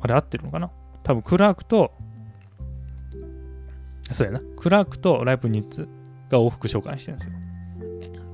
[0.00, 0.70] あれ合ってるのかな？
[1.02, 1.92] 多分クラークと、
[4.12, 5.88] そうやな、クラークとライプニッツ
[6.30, 7.32] が往復召喚してるんですよ。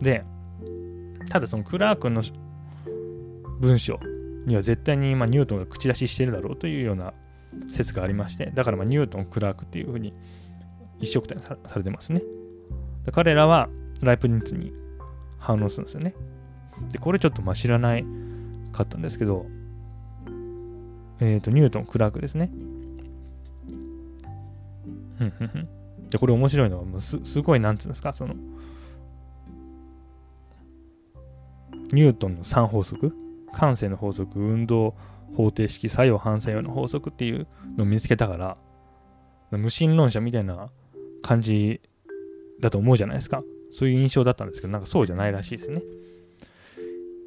[0.00, 0.24] で、
[1.30, 2.22] ただそのクラークの
[3.60, 3.98] 文章
[4.46, 7.14] には絶対にまニュートンが口出ししてるだろうというような
[7.70, 10.14] 説がありまして、だからまニュートン、クラークっていうふうに
[11.00, 12.22] 一色点されてますね。
[13.04, 13.68] で彼らは
[14.00, 14.72] ライプニッツに
[15.38, 16.14] 反応するんですよね。
[16.90, 18.04] で、これちょっとまあ知らない
[18.72, 19.46] かったんですけど、
[21.20, 22.50] えっ、ー、と、ニュートン、クラークですね。
[26.10, 28.34] で、これ面白いのは、すすごい、なんていうんですか、その、
[31.92, 33.14] ニュートンの3法則、
[33.52, 34.94] 感性の法則、運動
[35.36, 38.56] 方程式、作用反作用の法則っていうのを見つけたから、
[39.50, 40.70] 無神論者みたいな
[41.22, 41.80] 感じ
[42.60, 43.42] だと思うじゃないですか。
[43.70, 45.82] そういう印象だったんですけど、なんかそうじゃないらしいですね。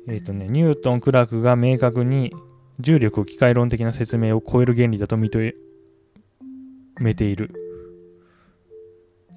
[0.08, 2.34] えっ、ー、とね、ニュートン、クラークが明確に
[2.80, 5.54] 重力を機械論的な説明を超える原理だと認
[7.00, 7.54] めている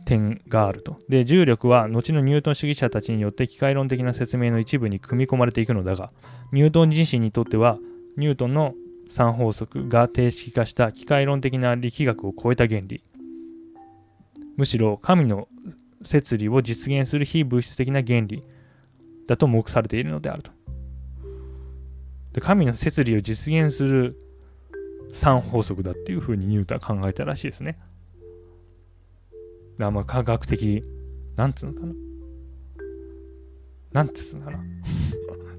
[0.04, 0.98] 点があると。
[1.08, 6.12] で、重力は後のニュートン主義者たちによって機械論的な説明の一部に組み込まれていくのだが、
[6.52, 7.78] ニュートン自身にとっては、
[8.16, 8.74] ニュートンの
[9.08, 13.02] 3法則が定式化した機械論的な力学を超えた原理。
[14.56, 15.48] むしろ神の
[16.02, 18.42] 摂理を実現する非物質的な原理
[19.26, 20.50] だと目されているのであると。
[22.32, 24.16] で神の摂理を実現する
[25.12, 27.78] 3法則だっていうふうにニュートンは考えたらしいですね。
[29.78, 30.84] だまあ科学的、
[31.36, 31.94] なんつうのかな。
[33.92, 34.58] なんつうのかな。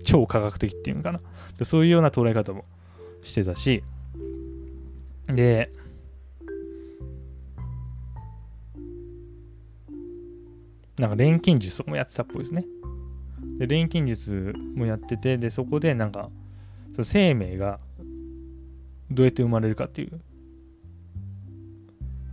[0.03, 1.21] 超科学的っていうのかな。
[1.57, 2.65] でそういうような捉え方も
[3.21, 3.83] してたし、
[5.27, 5.71] で、
[10.97, 12.65] なんか錬金術とかもやってたっぽいですね。
[13.57, 16.29] で、錬金術もやってて、で、そこでなんか、
[16.93, 17.79] その生命が
[19.09, 20.19] どうやって生まれるかっていう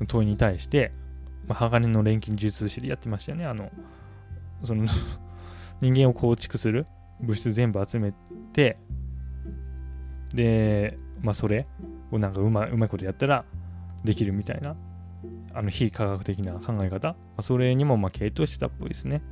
[0.06, 0.92] 問いに対して、
[1.46, 3.46] まあ、鋼の錬金術師でやってましたよね。
[3.46, 3.70] あの、
[4.64, 4.86] その
[5.80, 6.86] 人間を構築する
[7.20, 8.12] 物質全部集め
[8.52, 8.78] て、
[10.34, 11.66] で、まあそれ
[12.10, 13.44] をなんかうまうまいことやったら
[14.04, 14.76] できるみたいな、
[15.52, 19.22] あの非科学的な考え方、まあ、それにもまあ傾倒してたっぽいですね。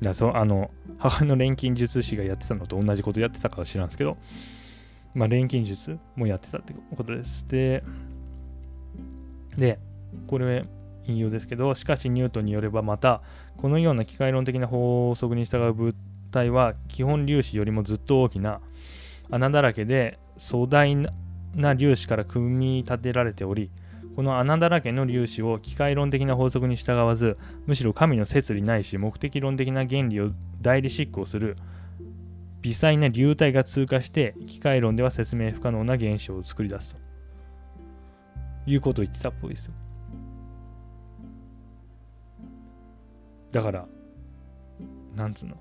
[0.00, 4.16] だそうあの母の錬金術師がやってたのと同じことやってたかは知らんすけど、
[5.14, 7.46] まあ、錬金術もやってたってことです。
[7.48, 7.82] で、
[9.56, 9.78] で、
[10.26, 10.64] これ
[11.06, 13.22] 引用ですけど、しかしニュートンによればまた、
[13.56, 15.94] このような機械論的な法則に従う物
[16.30, 18.60] 体は基本粒子よりもずっと大きな
[19.30, 23.70] 穴だらけで壮大な粒子から組み立てられており、
[24.16, 31.56] この穴だらけの粒子を機械論的な法則に従わず、むしろ神の摂理ないし目的論的な原理を代理執行する
[32.62, 37.00] 微細な流体が通過して機械論では説明不可能な現象を作り出すと
[38.66, 39.72] いうことを言ってたっぽいですよ。
[43.52, 43.86] だから、
[45.16, 45.56] なんつうの？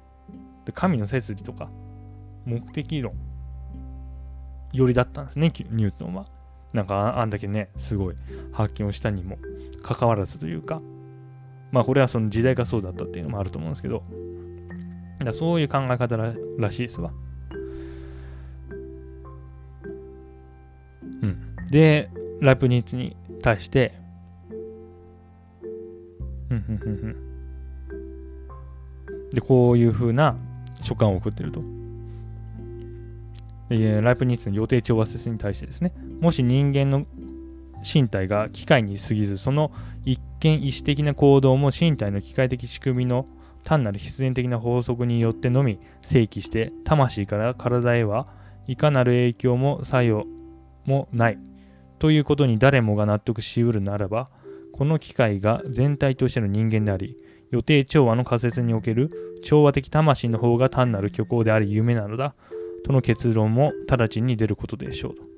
[0.70, 1.68] で神の摂理とか
[2.46, 3.16] 目的論
[4.72, 6.28] よりだったんですね、ニュートンは。
[6.74, 8.16] なんかあんだけね、すごい
[8.52, 9.40] 発見をしたにも
[9.82, 10.80] かかわらずというか、
[11.72, 14.04] まあこれはその時代がそうだったっていうのもあると思うんですけど、
[15.26, 17.12] だそういう考え方ららしいですわ。
[21.02, 21.56] うん。
[21.72, 23.94] で、ライプニッツに対して、
[26.52, 26.90] うんうんうん
[29.22, 29.30] うん。
[29.32, 30.38] で、こういう風な
[30.82, 31.62] 書簡を送っていると。
[33.70, 37.06] ライプニッツの予定調和説に対してですね、もし人間の
[37.84, 39.72] 身体が機械に過ぎず、その
[40.06, 43.28] 一見意思的な行動も身体の機械的仕組みの
[43.64, 48.28] 単なる必然的な法則によってのみ正規して、魂から体へは
[48.68, 50.26] いかなる影響も作用
[50.86, 51.38] もない
[52.00, 54.30] ということに誰もが納得しうるならば、
[54.74, 57.18] この機械が全体としての人間であり、
[57.52, 59.12] 予定調和の仮説における
[59.44, 62.36] 調和的魂の方が単なる虚構であり夢なのだ
[62.86, 65.30] との結論も直ちに出ることでしょうと。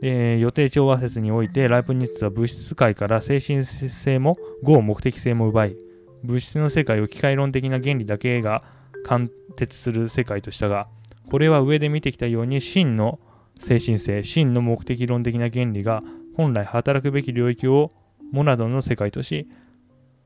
[0.00, 5.76] で予定調和説においてライプニッツは物質界から精神性も合目的性も奪い
[6.22, 8.62] 物質の世界を機械論的な原理だけが
[9.04, 10.88] 貫徹する世界としたが
[11.30, 13.20] これは上で見てきたように真の
[13.58, 16.00] 精神性真の目的論的な原理が
[16.34, 17.92] 本来働くべき領域を
[18.32, 19.48] モナドの世界とし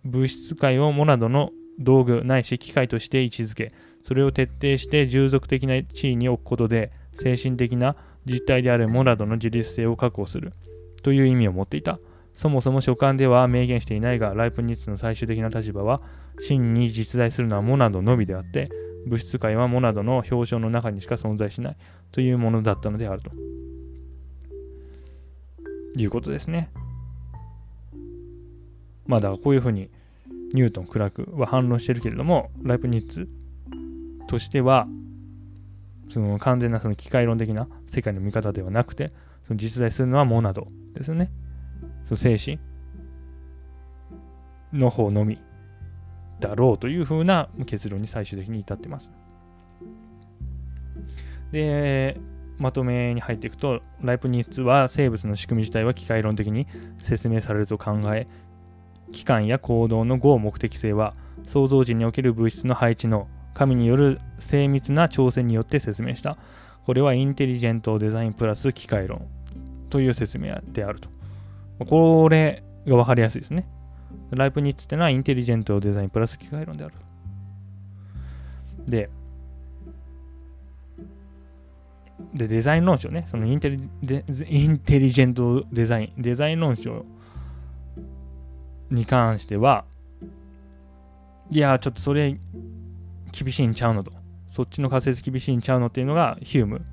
[0.05, 3.72] 物質界をモナドの道具ないし機械として位置づけ
[4.07, 7.96] それを徹底して従属的な地位に置くことで精神的な
[8.26, 10.52] 実体であるモナドの自立性を確保する
[11.02, 11.98] という意味を持っていた。
[12.32, 16.02] そもそも書簡では明言していないが、ライプニッツの最終的な立場は、
[16.40, 18.70] 真に実在するのはモナドのみであって、
[19.07, 21.76] 物質界はモナドの表彰の中にしか存在しない
[22.11, 23.30] というものだったのであると。
[25.96, 26.70] いうことですね。
[29.07, 29.90] まあだからこういうふうに
[30.55, 33.28] ニュートン、クラークは反論してるけれども、ライプニッツ
[34.28, 34.86] としては、
[36.09, 39.12] その完全なその機械論的な世界の見方ではなくて、
[39.48, 41.32] その実在するのはモナドですよね。
[42.07, 42.61] その精神
[44.72, 45.38] の方のみ
[46.38, 49.11] だろうというふうな結論に最終的に至ってます。
[51.50, 52.16] で、
[52.59, 56.68] まとめに入っていくと、ライプニッツは生物の仕組み自体は機械論的に
[57.00, 58.28] 説明されると考え、
[59.14, 61.14] 器官や行動の合目的性は
[61.46, 66.36] 創造時における物質の配置の神による精密な挑戦によって説明した。
[66.84, 69.26] これはインテリジェントデザインプラス機械論
[69.88, 71.08] という説明であると。
[71.86, 73.66] これが分かりやすいですね。
[74.30, 76.94] ライプニッツってのはインテリジェントデザインプラス機械論である。
[78.86, 79.08] で、
[82.32, 83.88] で、デザイン論章ね、そのインテリ
[84.48, 87.04] インテリジェントデザイン、デザイン論章
[88.95, 89.84] に関しては、
[91.51, 92.38] いや、ちょっとそれ
[93.32, 94.12] 厳しいんちゃうのと。
[94.49, 96.84] そっちの仮説厳しいんちゃうのっていうのがヒューム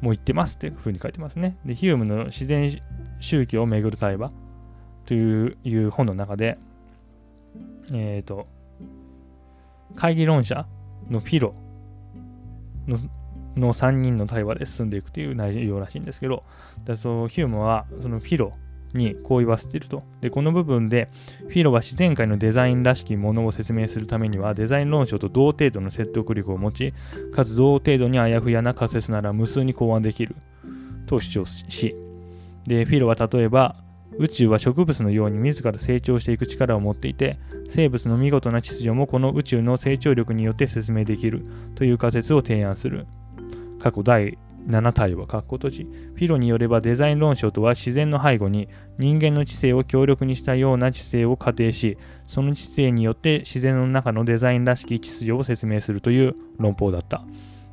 [0.00, 1.58] も言ってますっていうふうに書いてますね。
[1.64, 2.80] で、ヒュームの自然
[3.18, 4.30] 宗教をめぐる対話
[5.04, 6.58] という本の中で、
[7.92, 8.46] えっ、ー、と、
[9.96, 10.66] 会議論者
[11.10, 11.54] のフィロ
[12.86, 12.98] の
[13.56, 16.44] の3人の対話で進んでいくという内容らしいんですけど、
[16.84, 18.52] だそうヒュームはそのフィロ
[18.96, 20.02] にこう言わせていると。
[20.20, 21.08] で、この部分で、
[21.48, 26.94] フィロは自然界のデザインらしきものを説明するためには、デザイン論証と同程度の説得力を持ち、
[27.32, 30.36] かつ同程度にあやふやな仮説なら無数に考案できる
[31.06, 31.94] と主張し、
[32.66, 33.76] で、フィロは例えば、
[34.18, 37.38] 宇宙は植物のように自ら成長していく力を持っていて、
[37.68, 41.44] 生物の見事な秩序もこの宇宙の成長力によって説明できる
[41.74, 43.06] という仮説を提案する。
[43.80, 45.84] 過去第7対話、括弧閉じ。
[45.84, 51.96] フィロによればデザイン論証とは自然の背後に人間の知性を強力にしたような知性を仮定し、
[52.26, 57.22] その知性によって自然の中のデザインらしき秩序を説明するという論法だった。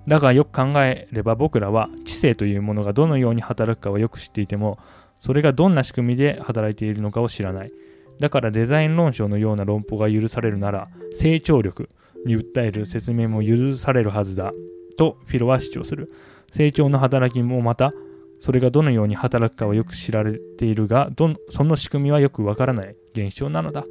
[0.08, 4.78] だがよく考えれば僕らは知性というものがどのように働くかはよく知っていても、
[5.20, 7.72] それがどんな仕組みで働いているのかを知らない。
[8.20, 11.90] だからデザイン論証のような論法が許されるなら、成長力
[12.26, 14.52] に訴える説明も許されるはずだ
[14.98, 16.12] とフィロは主張する。
[16.54, 17.94] 成長の働きもまた、
[18.40, 23.86] それがどのように働くかはよく知られているがど、その仕組みはよくわからない現象なのだ。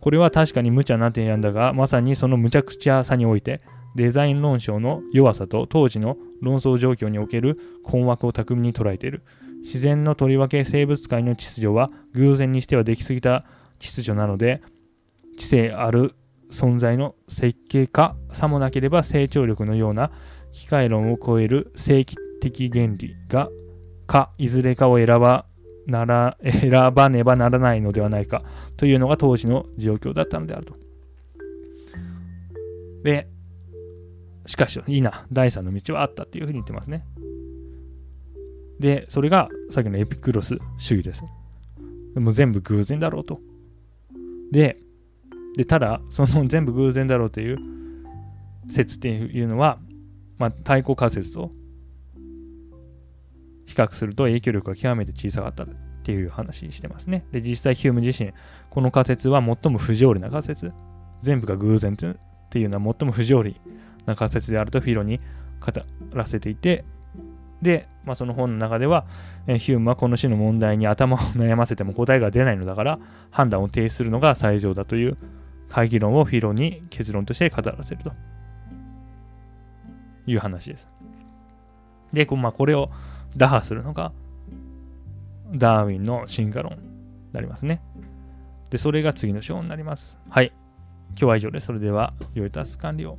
[0.00, 3.60] これは確かに無茶な提案だが、まさにその無茶苦茶さにおいて、
[3.94, 9.22] デザイン論証の弱さと当時の論争状況における困惑を巧みに捉えている。
[9.62, 13.44] 自然のとりわけ生物界の秩序は偶然にしてはできすぎた
[13.78, 14.62] 秩序なので、
[15.38, 16.14] 知性ある
[16.50, 20.10] 存在の設計かさもなければ成長力のような
[20.54, 23.50] 機械論を超える正規的原理が
[24.06, 25.46] かいずれかを選ば
[25.86, 28.42] なら 選ばねばならないのではないか
[28.76, 30.76] というのが当時の状況だったのであると。
[33.02, 33.28] で、
[34.46, 37.04] しかし、いいな、第三の道はあったっていうふうに言ってますね。
[38.78, 41.22] で、それがさっきのエピクロス主義です。
[42.14, 43.40] でも全部偶然だろうと。
[44.52, 44.78] で、
[45.56, 47.58] でただその全部偶然だろうという
[48.70, 49.78] 説っていうのは、
[50.38, 51.50] まあ、対抗仮説と
[53.66, 55.66] 比較すると影響力が極めて小さかったっ
[56.02, 57.24] ていう話してますね。
[57.32, 58.32] で、実際ヒューム自身、
[58.70, 60.72] この仮説は最も不条理な仮説。
[61.22, 61.96] 全部が偶然っ
[62.50, 63.58] ていうのは最も不条理
[64.04, 65.20] な仮説であるとフィロに
[65.60, 65.72] 語
[66.12, 66.84] らせていて、
[67.62, 69.06] で、まあ、その本の中では、
[69.46, 72.98] えヒュームはこの種の問題に頭を悩ませても答えが出ないのだから
[73.30, 75.16] 判断を停止するのが最上だという
[75.70, 78.12] 会議論をフィロに結論として語らせると
[80.26, 80.88] いう話です。
[82.12, 82.90] で、まあ、これを
[83.36, 84.12] 打破するのが
[85.52, 86.78] ダーウィンの進化論に
[87.32, 87.82] なりますね。
[88.70, 90.18] で、それが次の章になります。
[90.28, 90.52] はい。
[91.10, 91.66] 今日は以上です。
[91.66, 93.16] それでは、良いタス完了。